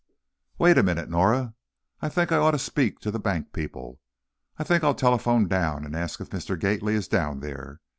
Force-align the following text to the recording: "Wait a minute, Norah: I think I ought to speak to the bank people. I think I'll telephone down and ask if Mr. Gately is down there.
"Wait 0.57 0.79
a 0.79 0.81
minute, 0.81 1.11
Norah: 1.11 1.53
I 2.01 2.09
think 2.09 2.31
I 2.31 2.37
ought 2.37 2.57
to 2.57 2.57
speak 2.57 2.99
to 3.01 3.11
the 3.11 3.19
bank 3.19 3.53
people. 3.53 3.99
I 4.57 4.63
think 4.63 4.83
I'll 4.83 4.95
telephone 4.95 5.47
down 5.47 5.85
and 5.85 5.95
ask 5.95 6.19
if 6.19 6.31
Mr. 6.31 6.59
Gately 6.59 6.95
is 6.95 7.07
down 7.07 7.39
there. 7.41 7.81